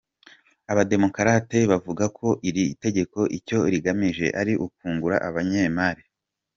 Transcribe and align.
Abademukarate 0.71 1.59
bavuga 1.71 2.05
ko 2.17 2.27
iri 2.49 2.65
tegeko 2.83 3.19
icyo 3.37 3.59
rigamije 3.73 4.27
ari 4.41 4.53
ukungura 4.65 5.15
abanyemari. 5.27 6.03